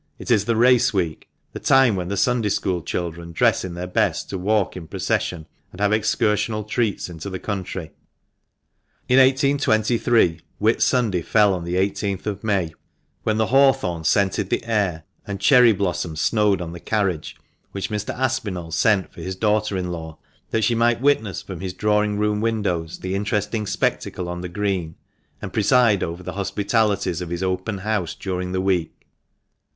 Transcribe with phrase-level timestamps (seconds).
[0.17, 3.85] It is the race week, the time when the Sunday school children dress in their
[3.85, 7.91] best to walk in procession and have excursional treats into the country.
[9.07, 12.73] In 1823 Whit Sunday fell on the i8th of May,
[13.21, 17.37] when the hawthorn scented the air, and cherry blossom snowed on the carriage
[17.71, 18.09] which Mr.
[18.17, 20.93] Aspinall sent for his daughter 424 THE MANCHESTER MAN.
[20.95, 24.41] in law, that she might witness from his drawing room windows the interesting spectacle on
[24.41, 24.95] the Green,
[25.43, 29.05] and preside over the hospitalities of his open house during the week.